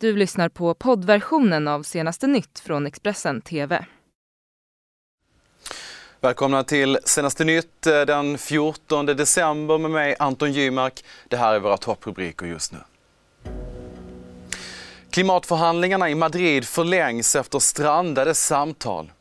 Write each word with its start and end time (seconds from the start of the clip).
Du 0.00 0.16
lyssnar 0.16 0.48
på 0.48 0.74
poddversionen 0.74 1.68
av 1.68 1.82
senaste 1.82 2.26
nytt 2.26 2.58
från 2.58 2.86
Expressen 2.86 3.40
TV. 3.40 3.84
Välkomna 6.20 6.64
till 6.64 6.98
senaste 7.04 7.44
nytt 7.44 7.86
eh, 7.86 8.00
den 8.00 8.38
14 8.38 9.06
december 9.06 9.78
med 9.78 9.90
mig 9.90 10.16
Anton 10.18 10.52
Gymark. 10.52 11.04
Det 11.28 11.36
här 11.36 11.54
är 11.54 11.58
våra 11.58 11.76
topprubriker 11.76 12.46
just 12.46 12.72
nu. 12.72 12.78
Klimatförhandlingarna 15.10 16.10
i 16.10 16.14
Madrid 16.14 16.64
förlängs 16.64 17.36
efter 17.36 17.58
strandade 17.58 18.34
samtal. 18.34 19.12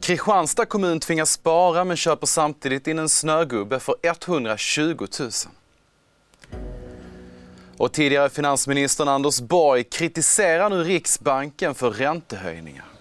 Kristianstad 0.00 0.66
kommun 0.66 1.00
tvingas 1.00 1.30
spara 1.30 1.84
men 1.84 1.96
köper 1.96 2.26
samtidigt 2.26 2.86
in 2.86 2.98
en 2.98 3.08
snögubbe 3.08 3.80
för 3.80 3.94
120 4.02 5.06
000. 5.20 5.30
Och 7.76 7.92
tidigare 7.92 8.30
finansministern 8.30 9.08
Anders 9.08 9.40
Borg 9.40 9.84
kritiserar 9.84 10.70
nu 10.70 10.84
Riksbanken 10.84 11.74
för 11.74 11.90
räntehöjningar. 11.90 12.93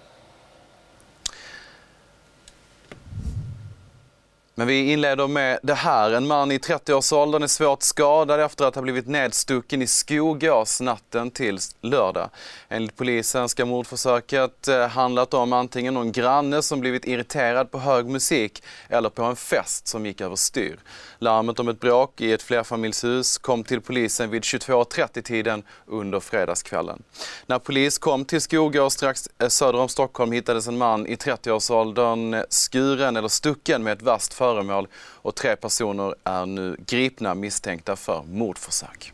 Men 4.55 4.67
vi 4.67 4.91
inleder 4.91 5.27
med 5.27 5.59
det 5.63 5.73
här. 5.73 6.11
En 6.11 6.27
man 6.27 6.51
i 6.51 6.57
30-årsåldern 6.57 7.43
är 7.43 7.47
svårt 7.47 7.83
skadad 7.83 8.39
efter 8.39 8.65
att 8.65 8.75
ha 8.75 8.81
blivit 8.81 9.07
nedstucken 9.07 9.81
i 9.81 9.87
Skogås 9.87 10.81
natten 10.81 11.31
till 11.31 11.59
lördag. 11.81 12.29
Enligt 12.69 12.95
polisen 12.95 13.49
ska 13.49 13.65
mordförsöket 13.65 14.67
eh, 14.67 14.87
handlat 14.87 15.33
om 15.33 15.53
antingen 15.53 15.93
någon 15.93 16.11
granne 16.11 16.61
som 16.61 16.79
blivit 16.79 17.05
irriterad 17.05 17.71
på 17.71 17.79
hög 17.79 18.05
musik 18.05 18.63
eller 18.89 19.09
på 19.09 19.23
en 19.23 19.35
fest 19.35 19.87
som 19.87 20.05
gick 20.05 20.21
överstyr. 20.21 20.79
Larmet 21.19 21.59
om 21.59 21.67
ett 21.67 21.79
bråk 21.79 22.21
i 22.21 22.31
ett 22.31 22.43
flerfamiljshus 22.43 23.37
kom 23.37 23.63
till 23.63 23.81
polisen 23.81 24.29
vid 24.29 24.41
22.30-tiden 24.41 25.63
under 25.85 26.19
fredagskvällen. 26.19 27.03
När 27.45 27.59
polis 27.59 27.97
kom 27.97 28.25
till 28.25 28.41
Skogås 28.41 28.93
strax 28.93 29.29
eh, 29.39 29.47
söder 29.47 29.79
om 29.79 29.89
Stockholm 29.89 30.31
hittades 30.31 30.67
en 30.67 30.77
man 30.77 31.07
i 31.07 31.15
30-årsåldern 31.15 32.33
eh, 32.33 32.41
skuren 32.49 33.15
eller 33.15 33.27
stucken 33.27 33.83
med 33.83 33.93
ett 33.93 34.01
vasst 34.01 34.33
föremål 34.43 34.87
och 34.95 35.35
tre 35.35 35.55
personer 35.55 36.15
är 36.23 36.45
nu 36.45 36.77
gripna 36.87 37.35
misstänkta 37.35 37.95
för 37.95 38.23
mordförsök. 38.23 39.12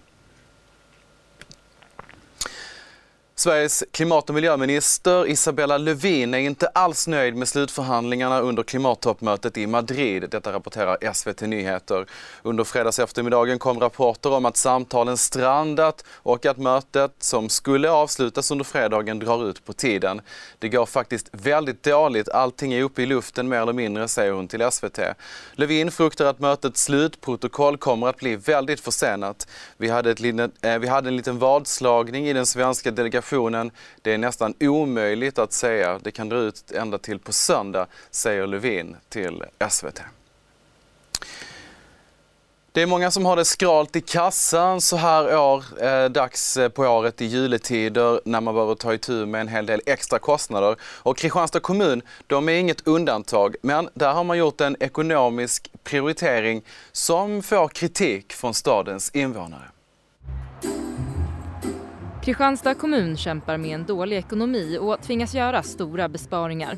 Sveriges 3.39 3.83
klimat 3.91 4.29
och 4.29 4.35
miljöminister 4.35 5.27
Isabella 5.27 5.77
Lövin 5.77 6.33
är 6.33 6.37
inte 6.37 6.67
alls 6.67 7.07
nöjd 7.07 7.35
med 7.35 7.47
slutförhandlingarna 7.47 8.39
under 8.39 8.63
klimattoppmötet 8.63 9.57
i 9.57 9.67
Madrid. 9.67 10.25
Detta 10.31 10.53
rapporterar 10.53 11.13
SVT 11.13 11.41
Nyheter. 11.41 12.05
Under 12.41 12.63
fredags 12.63 12.99
eftermiddagen 12.99 13.59
kom 13.59 13.79
rapporter 13.79 14.33
om 14.33 14.45
att 14.45 14.57
samtalen 14.57 15.17
strandat 15.17 16.05
och 16.11 16.45
att 16.45 16.57
mötet 16.57 17.11
som 17.19 17.49
skulle 17.49 17.91
avslutas 17.91 18.51
under 18.51 18.65
fredagen 18.65 19.19
drar 19.19 19.49
ut 19.49 19.65
på 19.65 19.73
tiden. 19.73 20.21
Det 20.59 20.69
går 20.69 20.85
faktiskt 20.85 21.29
väldigt 21.31 21.83
dåligt. 21.83 22.29
Allting 22.29 22.73
är 22.73 22.83
uppe 22.83 23.01
i 23.01 23.05
luften 23.05 23.49
mer 23.49 23.61
eller 23.61 23.73
mindre, 23.73 24.07
säger 24.07 24.31
hon 24.31 24.47
till 24.47 24.71
SVT. 24.71 24.99
Lövin 25.53 25.91
fruktar 25.91 26.25
att 26.25 26.39
mötets 26.39 26.83
slutprotokoll 26.83 27.77
kommer 27.77 28.07
att 28.07 28.17
bli 28.17 28.35
väldigt 28.35 28.79
försenat. 28.79 29.47
Vi 29.77 29.89
hade, 29.89 30.11
ett 30.11 30.19
eh, 30.61 30.77
vi 30.77 30.87
hade 30.87 31.09
en 31.09 31.17
liten 31.17 31.39
vadslagning 31.39 32.27
i 32.27 32.33
den 32.33 32.45
svenska 32.45 32.91
delegationen 32.91 33.28
situationen. 33.29 33.71
Det 34.01 34.13
är 34.13 34.17
nästan 34.17 34.53
omöjligt 34.59 35.39
att 35.39 35.53
säga. 35.53 35.99
Det 36.03 36.11
kan 36.11 36.29
dra 36.29 36.37
ut 36.37 36.71
ända 36.71 36.97
till 36.97 37.19
på 37.19 37.31
söndag, 37.31 37.87
säger 38.11 38.47
Lövin 38.47 38.95
till 39.09 39.43
SVT. 39.69 40.01
Det 42.71 42.81
är 42.81 42.87
många 42.87 43.11
som 43.11 43.25
har 43.25 43.35
det 43.35 43.45
skralt 43.45 43.95
i 43.95 44.01
kassan 44.01 44.81
så 44.81 44.97
här 44.97 45.37
år, 45.37 45.63
eh, 45.81 46.09
dags 46.09 46.57
eh, 46.57 46.69
på 46.69 46.83
året 46.83 47.21
i 47.21 47.25
juletider 47.25 48.21
när 48.25 48.41
man 48.41 48.53
behöver 48.53 48.75
ta 48.75 48.93
itu 48.93 49.25
med 49.25 49.41
en 49.41 49.47
hel 49.47 49.65
del 49.65 49.81
extra 49.85 50.19
kostnader. 50.19 50.75
Och 51.03 51.17
Kristianstad 51.17 51.59
kommun, 51.59 52.01
de 52.27 52.49
är 52.49 52.53
inget 52.53 52.87
undantag, 52.87 53.55
men 53.61 53.89
där 53.93 54.13
har 54.13 54.23
man 54.23 54.37
gjort 54.37 54.61
en 54.61 54.75
ekonomisk 54.79 55.71
prioritering 55.83 56.61
som 56.91 57.41
får 57.41 57.67
kritik 57.67 58.33
från 58.33 58.53
stadens 58.53 59.09
invånare. 59.13 59.78
Kristianstad 62.29 62.73
kommun 62.73 63.17
kämpar 63.17 63.57
med 63.57 63.75
en 63.75 63.85
dålig 63.85 64.17
ekonomi 64.17 64.77
och 64.81 65.01
tvingas 65.01 65.35
göra 65.35 65.63
stora 65.63 66.09
besparingar. 66.09 66.77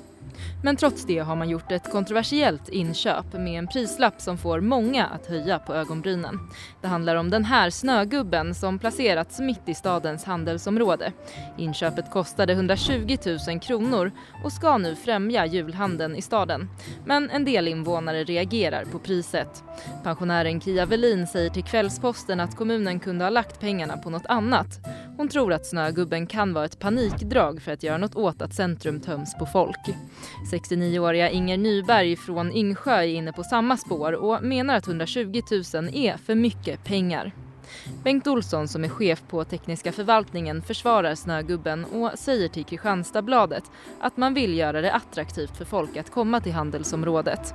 Men 0.63 0.75
trots 0.75 1.05
det 1.05 1.19
har 1.19 1.35
man 1.35 1.49
gjort 1.49 1.71
ett 1.71 1.91
kontroversiellt 1.91 2.69
inköp 2.69 3.33
med 3.33 3.59
en 3.59 3.67
prislapp 3.67 4.21
som 4.21 4.37
får 4.37 4.61
många 4.61 5.05
att 5.05 5.25
höja 5.25 5.59
på 5.59 5.73
ögonbrynen. 5.73 6.39
Det 6.81 6.87
handlar 6.87 7.15
om 7.15 7.29
den 7.29 7.45
här 7.45 7.69
snögubben 7.69 8.55
som 8.55 8.79
placerats 8.79 9.39
mitt 9.39 9.69
i 9.69 9.73
stadens 9.73 10.23
handelsområde. 10.23 11.11
Inköpet 11.57 12.11
kostade 12.11 12.53
120 12.53 13.17
000 13.47 13.59
kronor 13.59 14.11
och 14.43 14.51
ska 14.51 14.77
nu 14.77 14.95
främja 14.95 15.45
julhandeln 15.45 16.15
i 16.15 16.21
staden. 16.21 16.69
Men 17.05 17.29
en 17.29 17.45
del 17.45 17.67
invånare 17.67 18.23
reagerar 18.23 18.85
på 18.85 18.99
priset. 18.99 19.63
Pensionären 20.03 20.61
Kia 20.61 20.85
Velin 20.85 21.27
säger 21.27 21.49
till 21.49 21.63
Kvällsposten 21.63 22.39
att 22.39 22.55
kommunen 22.55 22.99
kunde 22.99 23.25
ha 23.25 23.29
lagt 23.29 23.59
pengarna 23.59 23.97
på 23.97 24.09
något 24.09 24.25
annat. 24.25 24.79
Hon 25.17 25.27
tror 25.27 25.53
att 25.53 25.65
snögubben 25.65 26.27
kan 26.27 26.53
vara 26.53 26.65
ett 26.65 26.79
panikdrag 26.79 27.61
för 27.61 27.71
att 27.71 27.83
göra 27.83 27.97
något 27.97 28.15
åt 28.15 28.41
att 28.41 28.53
centrum 28.53 28.99
töms 28.99 29.35
på 29.39 29.45
folk. 29.45 29.95
69-åriga 30.51 31.29
Inger 31.29 31.57
Nyberg 31.57 32.15
från 32.15 32.51
Yngsjö 32.51 32.95
är 32.95 33.07
inne 33.07 33.33
på 33.33 33.43
samma 33.43 33.77
spår 33.77 34.13
och 34.13 34.43
menar 34.43 34.75
att 34.75 34.87
120 34.87 35.41
000 35.51 35.61
är 35.93 36.17
för 36.17 36.35
mycket 36.35 36.83
pengar. 36.83 37.31
Bengt 38.03 38.27
Olsson 38.27 38.67
som 38.67 38.83
är 38.83 38.89
chef 38.89 39.23
på 39.27 39.43
tekniska 39.43 39.91
förvaltningen 39.91 40.61
försvarar 40.61 41.15
Snögubben 41.15 41.85
och 41.85 42.11
säger 42.15 42.47
till 42.47 42.65
Kristianstadsbladet 42.65 43.63
att 43.99 44.17
man 44.17 44.33
vill 44.33 44.57
göra 44.57 44.81
det 44.81 44.93
attraktivt 44.93 45.57
för 45.57 45.65
folk 45.65 45.97
att 45.97 46.11
komma 46.11 46.41
till 46.41 46.51
handelsområdet. 46.51 47.53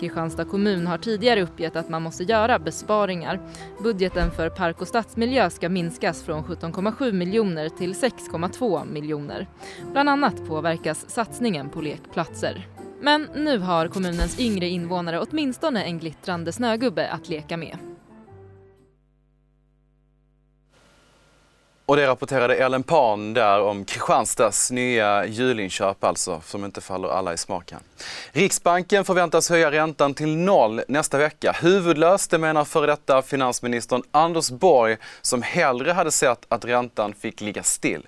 Kristianstad 0.00 0.44
kommun 0.44 0.86
har 0.86 0.98
tidigare 0.98 1.42
uppgett 1.42 1.76
att 1.76 1.88
man 1.88 2.02
måste 2.02 2.24
göra 2.24 2.58
besparingar. 2.58 3.40
Budgeten 3.82 4.30
för 4.30 4.48
park 4.48 4.80
och 4.80 4.88
stadsmiljö 4.88 5.50
ska 5.50 5.68
minskas 5.68 6.22
från 6.22 6.44
17,7 6.44 7.12
miljoner 7.12 7.68
till 7.68 7.94
6,2 7.94 8.92
miljoner. 8.92 9.48
Bland 9.92 10.08
annat 10.08 10.46
påverkas 10.46 11.10
satsningen 11.10 11.70
på 11.70 11.80
lekplatser. 11.80 12.68
Men 13.00 13.28
nu 13.34 13.58
har 13.58 13.88
kommunens 13.88 14.40
yngre 14.40 14.68
invånare 14.68 15.20
åtminstone 15.20 15.84
en 15.84 15.98
glittrande 15.98 16.52
snögubbe 16.52 17.10
att 17.10 17.28
leka 17.28 17.56
med. 17.56 17.93
Och 21.86 21.96
det 21.96 22.06
rapporterade 22.06 22.56
Ellen 22.56 22.82
Pan 22.82 23.34
där 23.34 23.60
om 23.60 23.84
Kristianstads 23.84 24.70
nya 24.70 25.26
julinköp 25.26 26.04
alltså, 26.04 26.40
som 26.44 26.64
inte 26.64 26.80
faller 26.80 27.08
alla 27.08 27.34
i 27.34 27.36
smaken. 27.36 27.80
Riksbanken 28.32 29.04
förväntas 29.04 29.50
höja 29.50 29.70
räntan 29.70 30.14
till 30.14 30.36
noll 30.36 30.82
nästa 30.88 31.18
vecka. 31.18 31.56
Huvudlöst, 31.62 32.30
det 32.30 32.38
menar 32.38 32.64
före 32.64 32.86
detta 32.86 33.22
finansministern 33.22 34.02
Anders 34.10 34.50
Borg 34.50 34.96
som 35.22 35.42
hellre 35.42 35.92
hade 35.92 36.10
sett 36.10 36.46
att 36.48 36.64
räntan 36.64 37.14
fick 37.14 37.40
ligga 37.40 37.62
still. 37.62 38.06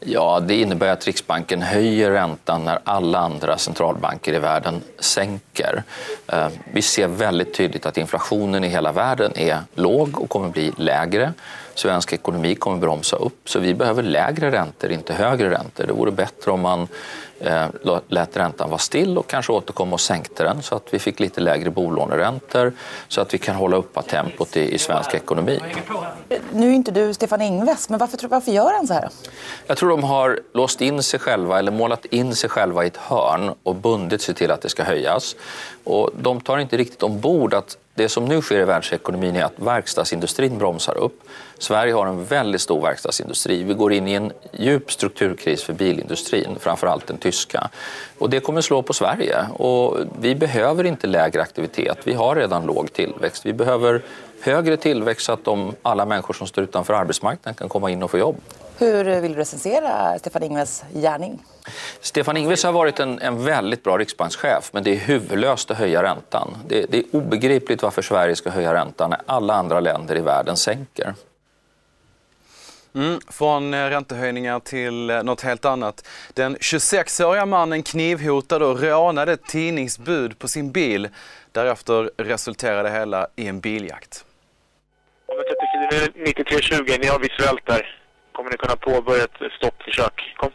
Ja, 0.00 0.40
det 0.40 0.54
innebär 0.54 0.88
att 0.88 1.06
Riksbanken 1.06 1.62
höjer 1.62 2.10
räntan 2.10 2.64
när 2.64 2.78
alla 2.84 3.18
andra 3.18 3.58
centralbanker 3.58 4.34
i 4.34 4.38
världen 4.38 4.82
sänker. 4.98 5.82
Eh, 6.26 6.48
vi 6.72 6.82
ser 6.82 7.06
väldigt 7.06 7.54
tydligt 7.54 7.86
att 7.86 7.98
inflationen 7.98 8.64
i 8.64 8.68
hela 8.68 8.92
världen 8.92 9.32
är 9.36 9.60
låg 9.74 10.20
och 10.20 10.30
kommer 10.30 10.48
bli 10.48 10.72
lägre. 10.76 11.32
Svensk 11.78 12.12
ekonomi 12.12 12.54
kommer 12.54 12.78
bromsa 12.78 13.16
upp, 13.16 13.48
så 13.48 13.58
vi 13.58 13.74
behöver 13.74 14.02
lägre 14.02 14.50
räntor, 14.50 14.90
inte 14.90 15.14
högre 15.14 15.50
räntor. 15.50 15.86
Det 15.86 15.92
vore 15.92 16.10
bättre 16.10 16.50
om 16.50 16.60
man 16.60 16.88
eh, 17.40 17.66
lät 18.08 18.36
räntan 18.36 18.70
vara 18.70 18.78
still 18.78 19.18
och 19.18 19.26
kanske 19.26 19.52
återkom 19.52 19.92
och 19.92 20.00
sänkte 20.00 20.44
den 20.44 20.62
så 20.62 20.74
att 20.74 20.94
vi 20.94 20.98
fick 20.98 21.20
lite 21.20 21.40
lägre 21.40 21.70
bolåneräntor 21.70 22.72
så 23.08 23.20
att 23.20 23.34
vi 23.34 23.38
kan 23.38 23.56
hålla 23.56 23.76
uppe 23.76 24.02
tempot 24.02 24.56
i, 24.56 24.74
i 24.74 24.78
svensk 24.78 25.14
ekonomi. 25.14 25.60
Nu 26.52 26.68
är 26.68 26.72
inte 26.72 26.90
du 26.90 27.14
Stefan 27.14 27.42
Ingves, 27.42 27.88
men 27.88 27.98
varför, 27.98 28.28
varför 28.28 28.52
gör 28.52 28.72
han 28.72 28.86
så 28.86 28.94
här? 28.94 29.08
Jag 29.66 29.76
tror 29.76 29.90
de 29.90 30.04
har 30.04 30.40
låst 30.54 30.80
in 30.80 31.02
sig 31.02 31.20
själva 31.20 31.58
eller 31.58 31.72
målat 31.72 32.04
in 32.04 32.34
sig 32.34 32.50
själva 32.50 32.84
i 32.84 32.86
ett 32.86 32.96
hörn 32.96 33.54
och 33.62 33.74
bundit 33.74 34.22
sig 34.22 34.34
till 34.34 34.50
att 34.50 34.62
det 34.62 34.68
ska 34.68 34.82
höjas. 34.82 35.36
Och 35.84 36.10
de 36.20 36.40
tar 36.40 36.58
inte 36.58 36.76
riktigt 36.76 37.02
ombord 37.02 37.54
att 37.54 37.76
det 37.98 38.08
som 38.08 38.24
nu 38.24 38.40
sker 38.42 38.60
i 38.60 38.64
världsekonomin 38.64 39.36
är 39.36 39.44
att 39.44 39.52
verkstadsindustrin 39.56 40.58
bromsar 40.58 40.98
upp. 40.98 41.20
Sverige 41.58 41.92
har 41.92 42.06
en 42.06 42.24
väldigt 42.24 42.60
stor 42.60 42.82
verkstadsindustri. 42.82 43.62
Vi 43.62 43.74
går 43.74 43.92
in 43.92 44.08
i 44.08 44.12
en 44.12 44.32
djup 44.52 44.92
strukturkris 44.92 45.62
för 45.62 45.72
bilindustrin, 45.72 46.56
framförallt 46.60 47.06
den 47.06 47.18
tyska. 47.18 47.70
Och 48.18 48.30
det 48.30 48.40
kommer 48.40 48.60
slå 48.60 48.82
på 48.82 48.92
Sverige. 48.92 49.46
Och 49.52 49.96
vi 50.20 50.34
behöver 50.34 50.84
inte 50.84 51.06
lägre 51.06 51.42
aktivitet. 51.42 51.98
Vi 52.04 52.14
har 52.14 52.36
redan 52.36 52.66
låg 52.66 52.92
tillväxt. 52.92 53.46
Vi 53.46 53.52
behöver 53.52 54.02
högre 54.40 54.76
tillväxt 54.76 55.26
så 55.26 55.32
att 55.32 55.44
de, 55.44 55.74
alla 55.82 56.04
människor 56.04 56.34
som 56.34 56.46
står 56.46 56.64
utanför 56.64 56.94
arbetsmarknaden 56.94 57.54
kan 57.54 57.68
komma 57.68 57.90
in 57.90 58.02
och 58.02 58.10
få 58.10 58.18
jobb. 58.18 58.36
Hur 58.78 59.20
vill 59.20 59.32
du 59.32 59.38
recensera 59.38 60.18
Stefan 60.18 60.42
Ingves 60.42 60.84
gärning? 60.94 61.42
Stefan 62.00 62.36
Ingves 62.36 62.64
har 62.64 62.72
varit 62.72 63.00
en, 63.00 63.18
en 63.18 63.44
väldigt 63.44 63.82
bra 63.82 63.98
riksbankschef 63.98 64.70
men 64.72 64.84
det 64.84 64.90
är 64.90 64.96
huvudlöst 64.96 65.70
att 65.70 65.78
höja 65.78 66.02
räntan. 66.02 66.56
Det, 66.66 66.86
det 66.90 66.98
är 66.98 67.04
obegripligt 67.12 67.82
varför 67.82 68.02
Sverige 68.02 68.36
ska 68.36 68.50
höja 68.50 68.74
räntan 68.74 69.10
när 69.10 69.20
alla 69.26 69.54
andra 69.54 69.80
länder 69.80 70.16
i 70.16 70.20
världen 70.20 70.56
sänker. 70.56 71.14
Mm, 72.94 73.20
från 73.28 73.74
eh, 73.74 73.90
räntehöjningar 73.90 74.60
till 74.60 75.10
eh, 75.10 75.22
något 75.22 75.40
helt 75.40 75.64
annat. 75.64 76.08
Den 76.34 76.56
26-åriga 76.56 77.46
mannen 77.46 77.82
knivhotade 77.82 78.64
och 78.64 78.80
rånade 78.80 79.32
ett 79.32 79.46
tidningsbud 79.46 80.38
på 80.38 80.48
sin 80.48 80.72
bil. 80.72 81.08
Därefter 81.52 82.10
resulterade 82.16 82.88
det 82.88 82.94
hela 82.94 83.28
i 83.36 83.46
en 83.46 83.60
biljakt. 83.60 84.24
9320, 86.14 86.96
ni 87.00 87.06
har 87.06 87.18
visuellt 87.18 87.66
där. 87.66 88.00
Kommer 88.32 88.50
ni 88.50 88.56
kunna 88.56 88.76
påbörja 88.76 89.24
ett 89.24 89.52
stoppförsök? 89.58 90.34
Kom. 90.36 90.50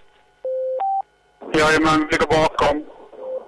Jajamän, 1.64 2.08
vi 2.12 2.18
går 2.18 2.28
bakom. 2.28 2.84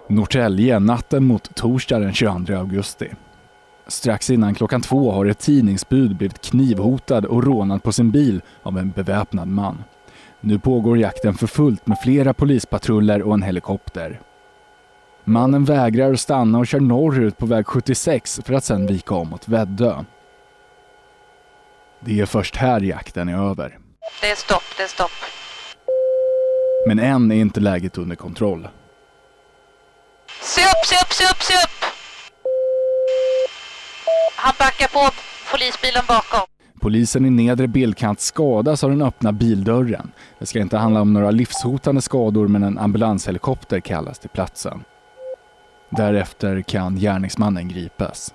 Norrtälje 0.09 0.79
natten 0.79 1.23
mot 1.23 1.55
torsdag 1.55 1.99
den 1.99 2.13
22 2.13 2.53
augusti. 2.53 3.11
Strax 3.87 4.29
innan 4.29 4.55
klockan 4.55 4.81
två 4.81 5.11
har 5.11 5.25
ett 5.25 5.39
tidningsbud 5.39 6.17
blivit 6.17 6.41
knivhotad 6.41 7.25
och 7.25 7.43
rånad 7.43 7.83
på 7.83 7.91
sin 7.91 8.11
bil 8.11 8.41
av 8.63 8.77
en 8.77 8.91
beväpnad 8.91 9.47
man. 9.47 9.83
Nu 10.41 10.59
pågår 10.59 10.97
jakten 10.97 11.33
för 11.33 11.47
fullt 11.47 11.87
med 11.87 11.99
flera 11.99 12.33
polispatruller 12.33 13.21
och 13.21 13.33
en 13.33 13.41
helikopter. 13.41 14.21
Mannen 15.23 15.65
vägrar 15.65 16.13
att 16.13 16.19
stanna 16.19 16.59
och 16.59 16.67
kör 16.67 16.79
norrut 16.79 17.37
på 17.37 17.45
väg 17.45 17.67
76 17.67 18.39
för 18.45 18.53
att 18.53 18.63
sedan 18.63 18.87
vika 18.87 19.15
om 19.15 19.29
mot 19.29 19.47
Väddö. 19.47 20.03
Det 21.99 22.19
är 22.19 22.25
först 22.25 22.55
här 22.55 22.81
jakten 22.81 23.29
är 23.29 23.49
över. 23.49 23.77
Det 24.21 24.31
är 24.31 24.35
stopp, 24.35 24.63
det 24.77 24.83
är 24.83 24.87
stopp. 24.87 25.11
Men 26.87 26.99
än 26.99 27.31
är 27.31 27.35
inte 27.35 27.59
läget 27.59 27.97
under 27.97 28.15
kontroll. 28.15 28.67
Se 30.41 30.61
upp, 30.61 30.85
se 30.85 30.95
upp, 30.95 31.13
se 31.13 31.23
upp, 31.23 31.41
se 31.41 31.53
upp! 31.53 31.91
Han 34.35 34.53
backar 34.59 34.87
på 34.87 35.13
polisbilen 35.51 36.03
bakom. 36.07 36.41
Polisen 36.81 37.25
i 37.25 37.29
nedre 37.29 37.67
bildkant 37.67 38.19
skadas 38.19 38.83
av 38.83 38.89
den 38.89 39.01
öppna 39.01 39.31
bildörren. 39.31 40.11
Det 40.39 40.45
ska 40.45 40.59
inte 40.59 40.77
handla 40.77 41.01
om 41.01 41.13
några 41.13 41.31
livshotande 41.31 42.01
skador 42.01 42.47
men 42.47 42.63
en 42.63 42.77
ambulanshelikopter 42.77 43.79
kallas 43.79 44.19
till 44.19 44.29
platsen. 44.29 44.83
Därefter 45.89 46.61
kan 46.61 46.95
gärningsmannen 46.95 47.67
gripas. 47.67 48.33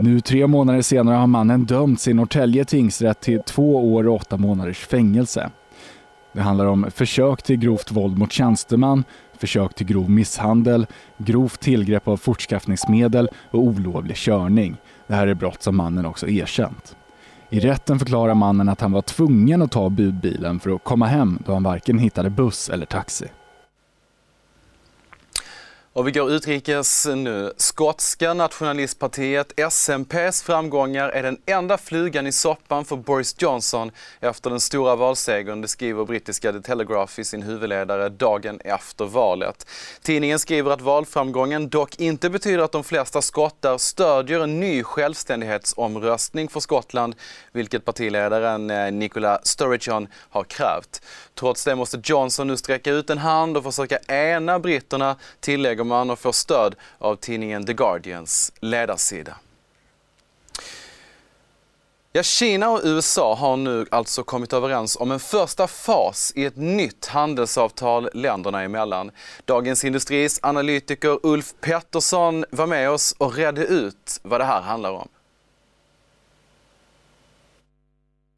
Nu 0.00 0.20
tre 0.20 0.46
månader 0.46 0.82
senare 0.82 1.16
har 1.16 1.26
mannen 1.26 1.64
dömts 1.64 2.08
i 2.08 2.14
Norrtälje 2.14 2.64
tingsrätt 2.64 3.20
till 3.20 3.40
två 3.46 3.94
år 3.94 4.08
och 4.08 4.14
åtta 4.14 4.36
månaders 4.36 4.86
fängelse. 4.86 5.50
Det 6.32 6.40
handlar 6.40 6.66
om 6.66 6.90
försök 6.90 7.42
till 7.42 7.56
grovt 7.56 7.92
våld 7.92 8.18
mot 8.18 8.32
tjänsteman, 8.32 9.04
försök 9.38 9.74
till 9.74 9.86
grov 9.86 10.10
misshandel, 10.10 10.86
grovt 11.16 11.60
tillgrepp 11.60 12.08
av 12.08 12.16
fortskaffningsmedel 12.16 13.28
och 13.50 13.60
olovlig 13.60 14.16
körning. 14.16 14.76
Det 15.06 15.14
här 15.14 15.26
är 15.26 15.34
brott 15.34 15.62
som 15.62 15.76
mannen 15.76 16.06
också 16.06 16.28
erkänt. 16.28 16.96
I 17.50 17.60
rätten 17.60 17.98
förklarar 17.98 18.34
mannen 18.34 18.68
att 18.68 18.80
han 18.80 18.92
var 18.92 19.02
tvungen 19.02 19.62
att 19.62 19.70
ta 19.70 19.90
budbilen 19.90 20.60
för 20.60 20.70
att 20.70 20.84
komma 20.84 21.06
hem 21.06 21.38
då 21.46 21.52
han 21.52 21.62
varken 21.62 21.98
hittade 21.98 22.30
buss 22.30 22.68
eller 22.68 22.86
taxi. 22.86 23.26
Och 25.94 26.06
vi 26.06 26.12
går 26.12 26.30
utrikes 26.30 27.06
nu. 27.06 27.52
Skotska 27.56 28.34
nationalistpartiet 28.34 29.52
SNPs 29.70 30.42
framgångar 30.42 31.08
är 31.08 31.22
den 31.22 31.38
enda 31.46 31.78
flugan 31.78 32.26
i 32.26 32.32
soppan 32.32 32.84
för 32.84 32.96
Boris 32.96 33.34
Johnson 33.38 33.90
efter 34.20 34.50
den 34.50 34.60
stora 34.60 34.96
valsegern, 34.96 35.60
det 35.60 35.68
skriver 35.68 36.04
brittiska 36.04 36.52
The 36.52 36.60
Telegraph 36.60 37.20
i 37.20 37.24
sin 37.24 37.42
huvudledare 37.42 38.08
dagen 38.08 38.60
efter 38.64 39.04
valet. 39.04 39.66
Tidningen 40.02 40.38
skriver 40.38 40.70
att 40.70 40.80
valframgången 40.80 41.68
dock 41.68 42.00
inte 42.00 42.30
betyder 42.30 42.58
att 42.58 42.72
de 42.72 42.84
flesta 42.84 43.22
skottar 43.22 43.78
stödjer 43.78 44.40
en 44.40 44.60
ny 44.60 44.82
självständighetsomröstning 44.82 46.48
för 46.48 46.60
Skottland, 46.60 47.14
vilket 47.52 47.84
partiledaren 47.84 48.70
eh, 48.70 48.92
Nicola 48.92 49.40
Sturgeon 49.42 50.08
har 50.30 50.44
krävt. 50.44 51.02
Trots 51.34 51.64
det 51.64 51.74
måste 51.74 52.00
Johnson 52.04 52.46
nu 52.46 52.56
sträcka 52.56 52.90
ut 52.90 53.10
en 53.10 53.18
hand 53.18 53.56
och 53.56 53.64
försöka 53.64 53.98
ena 53.98 54.58
britterna, 54.58 55.16
tillägger 55.40 55.81
man 55.84 56.10
och 56.10 56.18
får 56.18 56.32
stöd 56.32 56.74
av 56.98 57.16
tidningen 57.16 57.66
The 57.66 57.72
Guardians 57.72 58.52
ledarsida. 58.60 59.36
Ja, 62.14 62.22
Kina 62.22 62.70
och 62.70 62.80
USA 62.84 63.34
har 63.34 63.56
nu 63.56 63.86
alltså 63.90 64.22
kommit 64.22 64.52
överens 64.52 64.96
om 64.96 65.10
en 65.10 65.20
första 65.20 65.66
fas 65.66 66.32
i 66.36 66.44
ett 66.44 66.56
nytt 66.56 67.06
handelsavtal 67.06 68.08
länderna 68.14 68.62
emellan. 68.62 69.10
Dagens 69.44 69.84
Industris 69.84 70.38
analytiker 70.42 71.18
Ulf 71.22 71.54
Pettersson 71.60 72.44
var 72.50 72.66
med 72.66 72.90
oss 72.90 73.14
och 73.18 73.34
redde 73.34 73.64
ut 73.64 74.20
vad 74.22 74.40
det 74.40 74.44
här 74.44 74.60
handlar 74.60 74.90
om. 74.90 75.08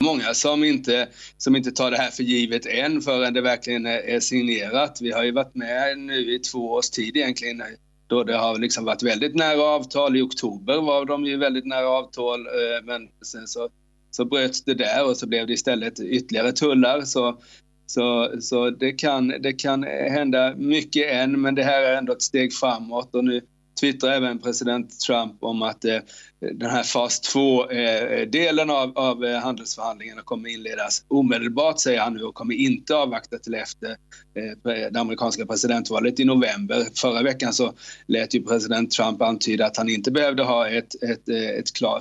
Många 0.04 0.34
som 0.34 0.64
inte, 0.64 1.08
som 1.36 1.56
inte 1.56 1.70
tar 1.70 1.90
det 1.90 1.96
här 1.96 2.10
för 2.10 2.22
givet 2.22 2.66
än 2.66 3.00
förrän 3.00 3.34
det 3.34 3.40
verkligen 3.40 3.86
är, 3.86 4.20
signerat. 4.20 4.98
Vi 5.00 5.12
har 5.12 5.22
ju 5.24 5.32
varit 5.32 5.54
med 5.54 5.98
nu 5.98 6.34
i 6.34 6.38
två 6.38 6.72
års 6.72 6.90
tid 6.90 7.16
egentligen 7.16 7.62
då 8.06 8.24
det 8.24 8.36
har 8.36 8.58
liksom 8.58 8.84
varit 8.84 9.02
väldigt 9.02 9.34
nära 9.34 9.62
avtal. 9.62 10.16
I 10.16 10.22
oktober 10.22 10.80
var 10.80 11.04
de 11.04 11.24
ju 11.24 11.36
väldigt 11.36 11.66
nära 11.66 11.88
avtal 11.88 12.46
eh, 12.46 12.84
men 12.84 13.08
sen 13.26 13.46
så, 13.46 13.68
så 14.10 14.24
bröts 14.24 14.64
det 14.64 14.74
där 14.74 15.08
och 15.08 15.16
så 15.16 15.26
blev 15.26 15.46
det 15.46 15.52
istället 15.52 16.00
ytterligare 16.00 16.52
tullar. 16.52 17.00
Så, 17.00 17.38
så, 17.86 18.32
så 18.40 18.70
det, 18.70 18.92
kan, 18.92 19.28
det 19.28 19.52
kan 19.52 19.82
hända 19.82 20.54
mycket 20.56 21.12
än 21.12 21.40
men 21.40 21.54
det 21.54 21.62
här 21.62 21.82
är 21.82 21.96
ändå 21.96 22.12
ett 22.12 22.22
steg 22.22 22.52
framåt 22.52 23.14
och 23.14 23.24
nu 23.24 23.40
twittrar 23.80 24.12
även 24.12 24.38
president 24.38 25.00
Trump 25.00 25.36
om 25.40 25.62
att 25.62 25.84
eh, 25.84 25.98
den 26.40 26.70
här 26.70 26.82
fas 26.82 27.34
2-delen 27.34 28.70
eh, 28.70 28.76
av, 28.76 28.98
av 28.98 29.24
eh, 29.24 29.40
handelsförhandlingarna 29.40 30.22
kommer 30.22 30.48
inledas 30.48 31.04
omedelbart, 31.08 31.80
säger 31.80 32.00
han 32.00 32.14
nu, 32.14 32.22
och 32.22 32.34
kommer 32.34 32.54
inte 32.54 32.96
avvakta 32.96 33.38
till 33.38 33.54
efter 33.54 33.96
eh, 34.34 34.72
eh, 34.74 34.90
det 34.92 35.00
amerikanska 35.00 35.46
presidentvalet 35.46 36.20
i 36.20 36.24
november. 36.24 36.86
Förra 36.94 37.22
veckan 37.22 37.52
så 37.52 37.74
lät 38.06 38.34
ju 38.34 38.42
president 38.42 38.90
Trump 38.90 39.22
antyda 39.22 39.66
att 39.66 39.76
han 39.76 39.88
inte 39.88 40.10
behövde 40.10 40.42
ha 40.42 40.68
ett, 40.68 41.02
ett, 41.02 41.28
eh, 41.28 41.58
ett 41.58 41.72
klar, 41.72 42.00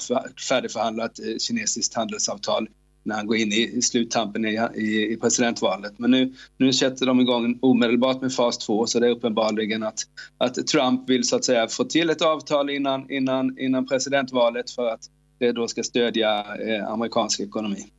färdigförhandlat 0.50 1.20
kinesiskt 1.40 1.96
handelsavtal 1.96 2.68
när 3.04 3.16
han 3.16 3.28
går 3.28 3.38
in 3.38 3.52
i, 3.52 3.82
sluttampen 3.82 4.46
i, 4.46 4.60
i, 4.76 5.14
i, 5.14 5.18
presidentvalet. 5.18 6.00
Men 6.00 6.12
nu, 6.12 6.34
nu 6.58 6.74
sätter 6.74 7.06
de 7.06 7.20
igång 7.20 7.60
omedelbart 7.62 8.22
med 8.22 8.34
fas 8.34 8.58
2 8.58 8.86
så 8.86 9.00
det 9.00 9.08
är 9.08 9.12
uppenbarligen 9.12 9.84
att, 9.84 10.00
att 10.38 10.68
Trump 10.68 11.10
vill 11.10 11.24
så 11.24 11.36
att 11.36 11.46
säga 11.46 11.68
få 11.68 11.84
till 11.84 12.10
ett 12.10 12.22
avtal 12.22 12.70
innan, 12.70 13.12
innan, 13.12 13.60
innan 13.60 13.88
presidentvalet 13.88 14.72
för 14.72 14.88
att 14.88 15.02
det 15.40 15.52
då 15.52 15.68
ska 15.68 15.84
stödja 15.84 16.46
eh, 16.68 16.88
amerikansk 16.88 17.40
ekonomi. 17.40 17.92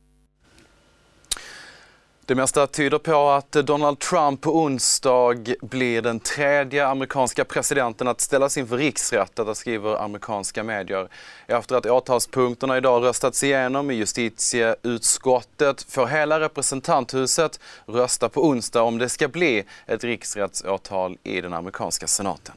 Det 2.27 2.35
mesta 2.35 2.67
tyder 2.67 2.97
på 2.97 3.29
att 3.29 3.51
Donald 3.51 3.99
Trump 3.99 4.41
på 4.41 4.57
onsdag 4.57 5.35
blir 5.61 6.01
den 6.01 6.19
tredje 6.19 6.87
amerikanska 6.87 7.45
presidenten 7.45 8.07
att 8.07 8.21
ställas 8.21 8.57
inför 8.57 8.77
riksrätt, 8.77 9.35
detta 9.35 9.55
skriver 9.55 10.03
amerikanska 10.03 10.63
medier. 10.63 11.07
Efter 11.47 11.75
att 11.75 11.85
åtalspunkterna 11.85 12.77
idag 12.77 13.03
röstats 13.03 13.43
igenom 13.43 13.91
i 13.91 13.93
justitieutskottet 13.93 15.85
får 15.89 16.07
hela 16.07 16.39
representanthuset 16.39 17.59
rösta 17.85 18.29
på 18.29 18.47
onsdag 18.47 18.81
om 18.81 18.97
det 18.97 19.09
ska 19.09 19.27
bli 19.27 19.63
ett 19.85 20.03
riksrättsåtal 20.03 21.17
i 21.23 21.41
den 21.41 21.53
amerikanska 21.53 22.07
senaten. 22.07 22.55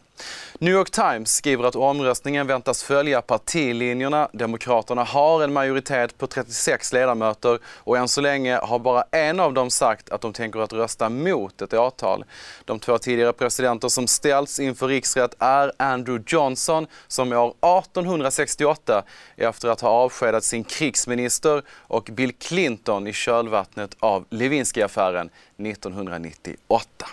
New 0.59 0.75
York 0.75 0.91
Times 0.91 1.37
skriver 1.37 1.65
att 1.65 1.77
omröstningen 1.77 2.47
väntas 2.47 2.83
följa 2.83 3.23
partilinjerna. 3.23 4.29
Demokraterna 4.33 5.05
har 5.05 5.43
en 5.43 5.53
majoritet 5.53 6.19
på 6.19 6.27
36 6.27 6.93
ledamöter 6.93 7.59
och 7.67 7.97
än 7.97 8.09
så 8.09 8.21
länge 8.21 8.57
har 8.57 8.79
bara 8.79 9.05
en 9.11 9.41
av 9.41 9.53
de 9.59 9.71
sagt 9.71 10.11
att 10.11 10.21
de 10.21 10.33
tänker 10.33 10.61
att 10.61 10.73
rösta 10.73 11.09
mot 11.09 11.62
ett 11.62 11.75
åtal. 11.75 12.25
De 12.65 12.79
två 12.79 12.99
tidigare 12.99 13.33
presidenter 13.33 13.88
som 13.88 14.07
ställts 14.07 14.61
inför 14.61 14.88
riksrätt 14.88 15.35
är 15.38 15.73
Andrew 15.77 16.25
Johnson 16.27 16.87
som 17.09 17.33
år 17.33 17.49
1868 17.49 19.03
efter 19.37 19.69
att 19.69 19.81
ha 19.81 19.88
avskedat 19.88 20.45
sin 20.45 20.65
krigsminister 20.65 21.62
och 21.71 22.09
Bill 22.12 22.33
Clinton 22.33 23.07
i 23.07 23.12
kölvattnet 23.12 23.97
av 24.00 24.25
Lewinsky-affären 24.31 25.31
1998. 25.57 27.09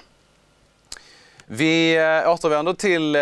Vi 1.47 1.95
eh, 1.95 2.31
återvänder 2.31 2.73
till 2.73 3.15
eh, 3.15 3.21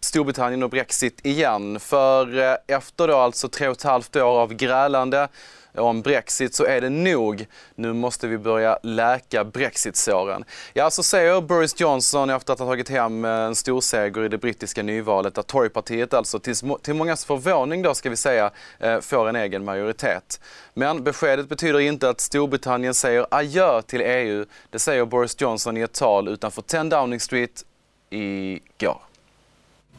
Storbritannien 0.00 0.62
och 0.62 0.70
Brexit 0.70 1.26
igen. 1.26 1.80
För 1.80 2.38
eh, 2.38 2.76
efter 2.76 3.08
då 3.08 3.16
alltså 3.16 3.48
tre 3.48 3.68
och 3.68 3.76
ett 3.76 3.82
halvt 3.82 4.16
år 4.16 4.40
av 4.40 4.54
grälande 4.54 5.28
om 5.74 6.02
Brexit 6.02 6.54
så 6.54 6.64
är 6.64 6.80
det 6.80 6.88
nog. 6.90 7.46
Nu 7.74 7.92
måste 7.92 8.28
vi 8.28 8.38
börja 8.38 8.78
läka 8.82 9.44
Brexitsåren. 9.44 10.44
Ja, 10.72 10.90
så 10.90 11.02
säger 11.02 11.40
Boris 11.40 11.80
Johnson 11.80 12.30
efter 12.30 12.52
att 12.52 12.58
ha 12.58 12.66
tagit 12.66 12.88
hem 12.88 13.24
en 13.24 13.54
storseger 13.54 14.24
i 14.24 14.28
det 14.28 14.38
brittiska 14.38 14.82
nyvalet 14.82 15.38
att 15.38 15.46
Torypartiet 15.46 16.14
alltså 16.14 16.38
till, 16.38 16.54
till 16.82 16.94
mångas 16.94 17.24
förvåning 17.24 17.82
då 17.82 17.94
ska 17.94 18.10
vi 18.10 18.16
säga 18.16 18.50
eh, 18.78 19.00
får 19.00 19.28
en 19.28 19.36
egen 19.36 19.64
majoritet. 19.64 20.40
Men 20.74 21.04
beskedet 21.04 21.48
betyder 21.48 21.80
inte 21.80 22.08
att 22.08 22.20
Storbritannien 22.20 22.94
säger 22.94 23.26
adjö 23.30 23.82
till 23.82 24.00
EU. 24.00 24.44
Det 24.70 24.78
säger 24.78 25.04
Boris 25.04 25.36
Johnson 25.40 25.76
i 25.76 25.80
ett 25.80 25.92
tal 25.92 26.28
utanför 26.28 26.62
10 26.62 26.84
Downing 26.84 27.20
Street 27.20 27.64
igår. 28.10 29.00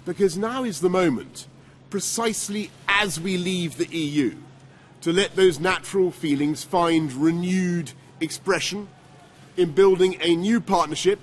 Because 0.05 0.39
now 0.39 0.65
is 0.65 0.79
the 0.79 0.89
moment, 0.89 1.47
precisely 1.89 2.69
as 3.03 3.17
we 3.17 3.37
leave 3.37 3.75
the 3.77 3.87
EU, 3.91 4.31
to 5.01 5.11
let 5.11 5.35
those 5.35 5.59
natural 5.59 6.11
feelings 6.11 6.63
find 6.63 7.11
renewed 7.13 7.91
expression 8.19 8.87
in 9.57 9.71
building 9.71 10.15
a 10.21 10.35
new 10.35 10.61
partnership, 10.61 11.19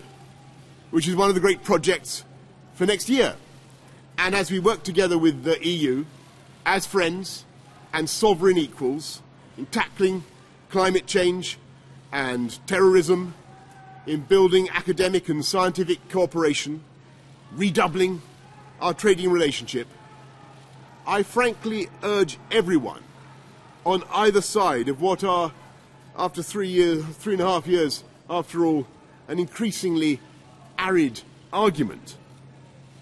which 0.91 1.07
is 1.07 1.15
one 1.15 1.29
of 1.29 1.35
the 1.35 1.41
great 1.41 1.63
projects 1.63 2.25
for 2.75 2.87
next 2.87 3.09
year. 3.09 3.37
And 4.19 4.35
as 4.35 4.51
we 4.51 4.59
work 4.59 4.83
together 4.83 5.17
with 5.17 5.45
the 5.45 5.65
EU, 5.65 6.05
as 6.67 6.87
friends 6.87 7.45
and 7.93 8.11
sovereign 8.11 8.59
equals, 8.59 9.23
in 9.57 9.67
tackling 9.67 10.25
climate 10.71 11.07
change 11.07 11.59
and 12.13 12.59
terrorism, 12.67 13.35
in 14.07 14.23
building 14.23 14.69
academic 14.71 15.29
and 15.29 15.45
scientific 15.45 16.09
cooperation, 16.09 16.83
redoubling 17.53 18.23
our 18.81 18.93
trading 18.93 19.31
relationship, 19.31 19.87
I 21.07 21.23
frankly 21.23 21.89
urge 22.03 22.39
everyone 22.51 23.03
on 23.89 24.03
either 24.13 24.43
side 24.43 24.89
of 24.91 25.01
what 25.01 25.25
are, 25.25 25.51
after 26.17 26.43
three 26.43 26.69
years, 26.69 27.05
three 27.17 27.35
and 27.35 27.43
a 27.43 27.47
half 27.47 27.67
years, 27.67 28.05
after 28.29 28.67
all, 28.67 28.87
an 29.29 29.39
increasingly 29.39 30.21
arid 30.77 31.23
argument. 31.53 32.17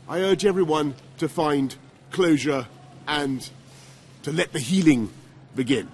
I 0.09 0.21
urge 0.21 0.45
everyone 0.47 0.95
to 1.19 1.28
find 1.28 1.75
closure 2.12 2.66
and 3.09 3.50
to 4.23 4.31
let 4.33 4.52
the 4.52 4.61
healing 4.61 5.11
begin. 5.57 5.88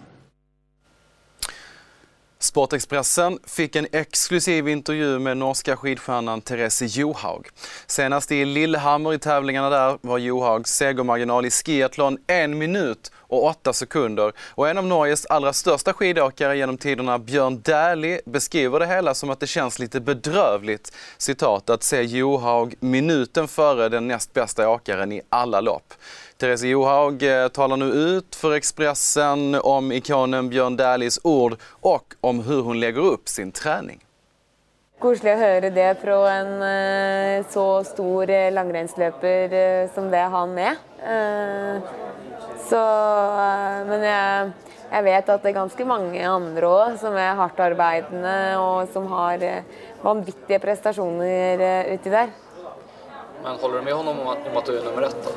Sportexpressen 2.39 3.39
fick 3.47 3.77
en 3.77 3.87
exklusiv 3.93 4.69
intervju 4.69 5.19
med 5.19 5.37
norska 5.37 5.77
skidstjärnan 5.77 6.41
Therese 6.41 6.83
Johaug. 6.83 7.49
Senast 7.87 8.33
i 8.33 8.45
Lillehammer 8.45 9.15
i 9.15 9.19
tävlingarna 9.19 9.71
där 9.71 9.99
var 10.01 10.19
Johaugs 10.19 10.71
segermarginal 10.71 11.47
i 11.47 11.51
skiathlon 11.51 12.19
en 12.27 12.59
minut 12.59 13.13
och 13.33 13.45
8 13.45 13.73
sekunder. 13.73 14.33
Och 14.49 14.69
en 14.69 14.79
av 14.79 14.87
Norges 14.87 15.27
allra 15.27 15.53
största 15.53 15.93
skidåkare 15.93 16.57
genom 16.57 16.77
tiderna, 16.77 17.19
Björn 17.19 17.61
Dählie, 17.65 18.21
beskriver 18.25 18.81
det 18.81 18.87
hela 18.87 19.15
som 19.15 19.31
att 19.31 19.41
det 19.41 19.47
känns 19.47 19.79
lite 19.79 20.01
bedrövligt, 20.01 20.93
citat, 21.19 21.71
att 21.71 21.83
se 21.83 22.03
Johaug 22.03 22.75
minuten 22.81 23.49
före 23.49 23.89
den 23.89 24.09
näst 24.09 24.33
bästa 24.33 24.69
åkaren 24.71 25.13
i 25.13 25.23
alla 25.29 25.61
lopp. 25.61 25.95
Therese 26.37 26.63
Johaug 26.63 27.23
eh, 27.23 27.49
talar 27.49 27.77
nu 27.77 27.85
ut 27.85 28.35
för 28.35 28.53
Expressen 28.53 29.55
om 29.55 29.93
ikonen 29.93 30.49
Björn 30.49 30.77
Dählies 30.77 31.21
ord 31.23 31.57
och 31.81 32.15
om 32.21 32.41
hur 32.41 32.63
hon 32.63 32.81
lägger 32.81 33.01
upp 33.01 33.29
sin 33.29 33.53
träning. 33.53 34.05
Koselig 35.03 35.33
å 35.35 35.39
høre 35.41 35.71
det 35.75 35.89
fra 35.99 36.17
en 36.31 36.61
eh, 36.63 37.47
så 37.51 37.65
stor 37.83 38.31
eh, 38.31 38.53
langrennsløper 38.55 39.57
eh, 39.59 39.89
som 39.97 40.07
det 40.13 40.21
han 40.31 40.53
er. 40.63 40.77
Så, 42.69 42.83
men 43.89 44.05
jeg, 44.07 44.53
jeg, 44.93 45.05
vet 45.09 45.33
at 45.35 45.43
det 45.43 45.51
er 45.51 45.59
ganske 45.59 45.87
mange 45.89 46.23
andre 46.29 46.69
òg 46.69 46.99
som 47.01 47.17
er 47.19 47.39
hardtarbeidende 47.39 48.37
og 48.61 48.93
som 48.95 49.09
har 49.13 49.43
vanvittige 50.03 50.61
prestasjoner 50.63 51.67
uti 51.93 52.13
der. 52.13 52.33
Men 53.43 53.59
håller 53.59 53.79
du 53.79 53.85
med 53.85 53.95
honom 53.95 54.21
om 54.21 54.29
att, 54.29 54.39
om 54.51 54.57
att 54.57 54.67
du 54.67 54.79
är 54.79 54.85
nummer 54.85 55.03
ett? 55.03 55.17
Då? 55.25 55.31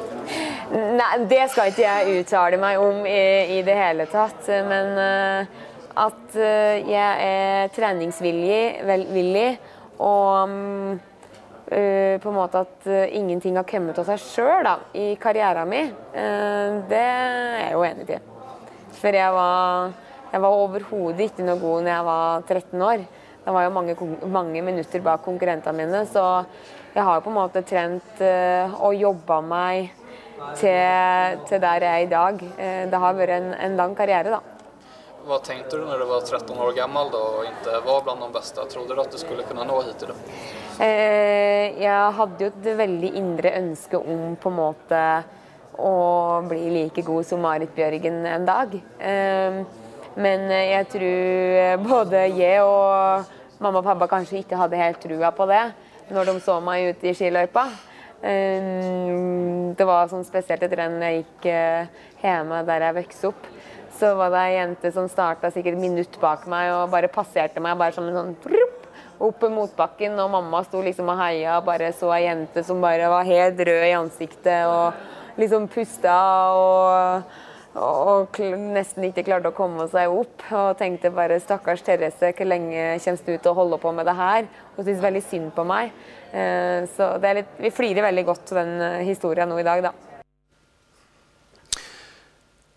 Nej, 0.72 1.25
det 1.29 1.51
ska 1.51 1.65
inte 1.65 1.82
jag 1.82 2.10
uttala 2.10 2.58
mig 2.58 2.77
om 2.77 3.05
i, 3.05 3.58
i 3.58 3.62
det 3.63 3.74
hela 3.74 4.05
tatt. 4.05 4.48
Men 4.48 5.48
att 5.94 6.36
jag 6.86 7.15
är 7.22 7.67
träningsvillig 7.67 8.82
villig, 9.10 9.60
och 9.98 10.50
Eh, 11.67 12.22
på 12.22 12.29
en 12.29 12.36
måte 12.36 12.60
att 12.60 12.88
eh, 12.88 13.17
ingenting 13.17 13.55
har 13.57 13.63
kommit 13.63 13.98
av 13.98 14.03
sig 14.03 14.17
sjøl 14.17 14.67
i 14.93 15.15
karriären 15.15 15.69
min, 15.69 15.88
eh, 16.13 16.84
det 16.89 17.01
är 17.01 17.60
jeg 17.60 17.72
ju 17.72 17.86
enig 17.86 18.10
i. 18.10 18.19
For 18.91 19.13
jag 19.13 19.34
var, 19.34 19.91
jag 20.31 20.39
var 20.39 20.50
overhodet 20.50 21.19
inte 21.19 21.43
noe 21.43 21.57
god 21.60 21.84
när 21.84 21.91
jag 21.91 22.03
var 22.03 22.41
13 22.41 22.81
år. 22.81 23.05
Det 23.43 23.51
var 23.51 23.62
ju 23.62 23.69
många, 23.69 23.95
mange 24.25 24.62
minuter 24.62 25.00
bak 25.00 25.24
konkurrenterna 25.24 25.77
mine, 25.77 26.05
så 26.05 26.45
jag 26.93 27.03
har 27.03 27.22
på 27.22 27.29
en 27.29 27.34
måte 27.34 27.62
trent 27.62 28.03
jobba 28.19 28.93
jobbat 28.93 29.43
mig 29.43 29.93
till, 30.55 31.48
till 31.48 31.62
där 31.62 31.81
jag 31.81 31.95
är 31.95 32.00
idag. 32.00 32.34
Eh, 32.57 32.89
det 32.89 32.98
har 32.98 33.13
varit 33.13 33.29
en, 33.29 33.53
en 33.53 33.77
lång 33.77 33.95
karriär. 33.95 34.24
da. 34.24 34.41
Vad 35.27 35.43
tänkte 35.43 35.77
du 35.77 35.86
när 35.86 36.00
du 36.00 36.05
var 36.05 36.22
13 36.22 36.60
år 36.60 36.72
gammal 36.72 37.10
då 37.12 37.17
och 37.17 37.45
inte 37.45 37.79
var 37.86 38.01
bland 38.01 38.19
de 38.19 38.31
bästa? 38.31 38.65
Trodde 38.65 38.95
du 38.95 39.01
att 39.01 39.12
du 39.12 39.17
skulle 39.17 39.43
kunna 39.43 39.63
nå 39.63 39.81
hit 39.81 40.03
idag? 40.03 40.15
Eh, 40.79 41.84
jag 41.84 42.12
hade 42.12 42.44
ju 42.44 42.48
ett 42.48 42.77
väldigt 42.77 43.13
inre 43.13 43.51
önskan 43.51 44.01
om 44.08 44.36
på 44.36 44.50
måte 44.50 45.24
att 45.77 46.46
bli 46.50 46.70
lika 46.70 47.01
god 47.01 47.25
som 47.25 47.41
Marit 47.41 47.75
Bjørgen 47.75 48.25
en 48.25 48.46
dag. 48.46 48.74
Eh, 49.00 49.65
men 50.15 50.51
jag 50.51 50.89
tror 50.89 51.77
både 51.77 52.27
jag 52.27 52.67
och 52.67 53.25
mamma 53.58 53.79
och 53.79 53.86
pappa 53.86 54.08
kanske 54.08 54.38
inte 54.38 54.55
hade 54.55 54.75
helt 54.75 55.01
trua 55.01 55.32
på 55.32 55.46
det 55.46 55.72
när 56.08 56.25
de 56.25 56.39
såg 56.39 56.63
mig 56.63 56.89
ute 56.89 57.08
i 57.08 57.13
skiløypa. 57.13 57.67
Ehm, 58.22 59.74
det 59.77 59.86
var 59.86 60.08
sånn 60.10 60.25
spesielt 60.25 60.63
etter 60.63 60.79
den 60.79 61.01
jeg 61.03 61.22
gikk 61.22 61.48
eh, 61.51 61.89
hjemme 62.24 62.63
der 62.67 62.88
jeg 62.88 62.98
vokste 63.00 63.32
opp. 63.32 63.50
Så 63.96 64.12
var 64.17 64.32
det 64.34 64.41
ei 64.44 64.55
jente 64.58 64.91
som 64.91 65.08
starta 65.10 65.51
sikkert 65.53 65.77
et 65.77 65.84
minutt 65.84 66.17
bak 66.22 66.48
meg 66.51 66.72
og 66.74 66.89
bare 66.91 67.12
passerte 67.12 67.63
meg 67.63 67.77
bare 67.79 67.96
som 67.96 68.08
en 68.10 68.17
sånn 68.17 68.34
Opp 69.19 69.43
opp 69.43 69.51
motbacken 69.51 70.19
Og 70.19 70.31
mamma 70.34 70.63
sto 70.65 70.81
liksom 70.84 71.10
og 71.13 71.19
heia 71.22 71.57
og 71.60 71.67
bare 71.69 71.91
så 71.95 72.12
ei 72.15 72.25
jente 72.25 72.63
som 72.67 72.81
bare 72.84 73.10
var 73.12 73.27
helt 73.27 73.60
rød 73.60 73.88
i 73.88 73.95
ansiktet 73.95 74.67
og 74.67 75.39
liksom 75.39 75.67
pusta 75.72 76.19
og 76.55 77.43
og 77.75 78.38
nesten 78.72 79.03
ikke 79.03 79.25
klarte 79.27 79.51
å 79.51 79.55
komme 79.55 79.84
seg 79.91 80.07
opp. 80.07 80.45
Og 80.55 80.77
tenkte 80.79 81.12
bare 81.12 81.41
stakkars 81.43 81.84
Therese, 81.84 82.31
hvor 82.31 82.48
lenge 82.48 82.86
kommer 83.03 83.27
du 83.27 83.36
til 83.36 83.51
å 83.51 83.57
holde 83.57 83.81
på 83.84 83.91
med 83.91 84.07
det 84.07 84.15
her? 84.15 84.48
Hun 84.77 84.86
syntes 84.86 85.03
veldig 85.03 85.24
synd 85.27 85.51
på 85.57 85.67
meg. 85.67 85.91
Eh, 86.31 86.88
det 86.88 86.93
så 86.95 87.36
litt, 87.41 87.55
vi 87.60 87.75
flirer 87.75 88.07
väldigt 88.07 88.31
gott 88.31 88.45
den 88.55 88.77
historien 89.03 89.07
historien 89.12 89.50
nu 89.50 89.60
idag. 89.60 89.84
Då. 89.84 90.14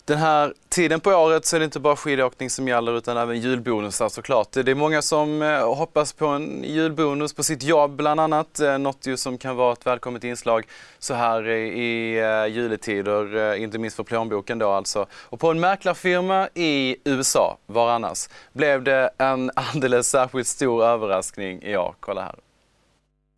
Den 0.09 0.17
här 0.17 0.53
tiden 0.69 0.99
på 0.99 1.09
året 1.09 1.45
så 1.45 1.55
är 1.55 1.59
det 1.59 1.65
inte 1.65 1.79
bara 1.79 1.95
skidåkning 1.95 2.49
som 2.49 2.67
gäller 2.67 2.97
utan 2.97 3.17
även 3.17 3.39
julbonusar 3.39 4.09
såklart. 4.09 4.51
Det 4.51 4.71
är 4.71 4.75
många 4.75 5.01
som 5.01 5.41
eh, 5.41 5.75
hoppas 5.75 6.13
på 6.13 6.25
en 6.25 6.63
julbonus 6.63 7.33
på 7.33 7.43
sitt 7.43 7.63
jobb 7.63 7.95
bland 7.95 8.19
annat. 8.19 8.59
Eh, 8.59 8.77
något 8.77 9.07
ju 9.07 9.17
som 9.17 9.37
kan 9.37 9.55
vara 9.55 9.73
ett 9.73 9.85
välkommet 9.85 10.23
inslag 10.23 10.67
så 10.99 11.13
här 11.13 11.47
i 11.49 12.19
eh, 12.19 12.55
juletider, 12.55 13.55
inte 13.55 13.77
minst 13.77 13.95
för 13.95 14.03
plånboken 14.03 14.59
då 14.59 14.69
alltså. 14.69 15.05
Och 15.13 15.39
på 15.39 15.51
en 15.51 15.59
mäklarfirma 15.59 16.49
i 16.53 16.95
USA, 17.03 17.57
var 17.65 17.91
annars, 17.91 18.29
blev 18.53 18.83
det 18.83 19.09
en 19.17 19.51
alldeles 19.55 20.09
särskilt 20.09 20.47
stor 20.47 20.83
överraskning 20.83 21.61
i 21.61 21.77
år. 21.77 21.95
Kolla 21.99 22.21
här. 22.21 22.35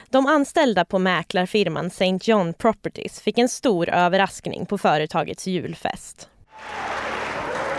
De 0.10 0.28
anställda 0.28 0.86
på 0.86 1.00
mäklarfirman 1.00 1.88
St. 1.88 2.20
John 2.22 2.54
Properties 2.54 3.22
fick 3.22 3.38
en 3.38 3.50
stor 3.50 3.90
överraskning 3.90 4.66
på 4.66 4.78
företagets 4.78 5.48
julfest. 5.48 6.31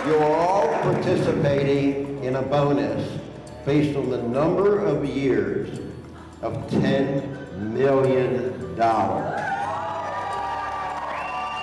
You're 0.07 0.25
all 0.25 0.69
participating 0.83 2.25
in 2.25 2.37
a 2.37 2.43
bonus 2.43 3.09
based 3.65 3.97
on 3.97 4.11
the 4.11 4.23
number 4.23 4.79
of 4.79 5.05
years 5.05 5.69
of 6.43 6.53
10 6.71 7.23
million. 7.75 8.53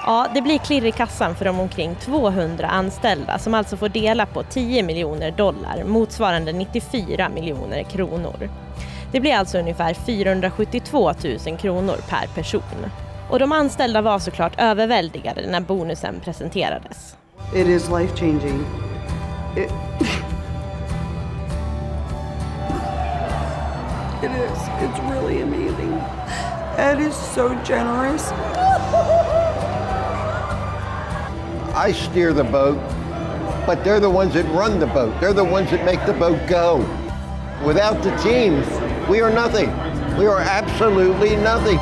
Ja, 0.05 0.27
det 0.33 0.41
blir 0.41 0.57
klirr 0.57 0.85
i 0.85 0.91
kassan 0.91 1.35
för 1.35 1.45
de 1.45 1.59
omkring 1.59 1.95
200 1.95 2.67
anställda 2.67 3.39
som 3.39 3.53
alltså 3.53 3.77
får 3.77 3.89
dela 3.89 4.25
på 4.25 4.43
10 4.43 4.83
miljoner 4.83 5.31
dollar 5.31 5.83
motsvarande 5.83 6.51
94 6.51 7.29
miljoner 7.29 7.83
kronor. 7.83 8.49
Det 9.11 9.19
blir 9.19 9.33
alltså 9.33 9.57
ungefär 9.57 9.93
472 9.93 11.11
000 11.47 11.57
kronor 11.57 11.95
per 12.09 12.27
person. 12.35 12.85
Och 13.29 13.39
de 13.39 13.51
anställda 13.51 14.01
var 14.01 14.19
såklart 14.19 14.53
överväldigade 14.57 15.47
när 15.47 15.61
bonusen 15.61 16.19
presenterades. 16.19 17.15
It 17.53 17.67
is 17.67 17.89
life 17.89 18.15
changing. 18.15 18.65
It... 19.55 19.71
It 24.21 24.31
is. 24.31 24.59
It's 24.81 24.99
really 25.11 25.41
amazing. 25.41 25.93
Ed 26.77 26.99
is 26.99 27.15
so 27.15 27.55
generous. 27.65 28.33
I 31.73 31.93
steer 31.93 32.33
the 32.33 32.43
boat, 32.43 32.77
but 33.65 33.83
they're 33.85 34.01
the 34.01 34.09
ones 34.09 34.33
that 34.33 34.45
run 34.45 34.79
the 34.79 34.87
boat. 34.87 35.13
They're 35.21 35.33
the 35.33 35.53
ones 35.53 35.71
that 35.71 35.85
make 35.85 36.05
the 36.05 36.13
boat 36.13 36.39
go. 36.49 36.85
Without 37.65 38.03
the 38.03 38.11
team, 38.17 38.61
we 39.09 39.21
are 39.21 39.31
nothing. 39.31 39.69
We 40.17 40.27
are 40.27 40.39
absolutely 40.39 41.37
nothing. 41.37 41.79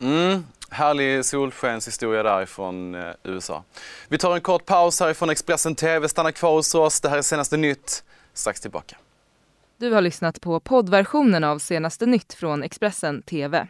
Mm, 0.00 0.44
härlig 0.70 1.24
solskenshistoria 1.24 2.22
därifrån 2.22 2.94
eh, 2.94 3.02
USA. 3.24 3.64
Vi 4.08 4.18
tar 4.18 4.34
en 4.34 4.40
kort 4.40 4.66
paus 4.66 5.00
härifrån 5.00 5.30
Expressen 5.30 5.74
TV. 5.74 6.08
Stanna 6.08 6.32
kvar 6.32 6.52
hos 6.54 6.74
oss. 6.74 7.00
Det 7.00 7.08
här 7.08 7.18
är 7.18 7.22
Senaste 7.22 7.56
Nytt. 7.56 8.04
Strax 8.34 8.60
tillbaka. 8.60 8.96
Du 9.76 9.92
har 9.92 10.00
lyssnat 10.00 10.40
på 10.40 10.60
poddversionen 10.60 11.44
av 11.44 11.58
Senaste 11.58 12.06
Nytt 12.06 12.34
från 12.34 12.62
Expressen 12.62 13.22
TV. 13.22 13.66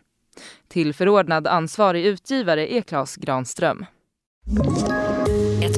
Till 0.69 0.95
förordnad 0.95 1.47
ansvarig 1.47 2.07
utgivare 2.07 2.73
är 2.73 2.81
Klas 2.81 3.17
Granström. 3.17 3.87